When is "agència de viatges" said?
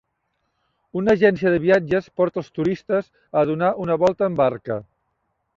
1.17-2.09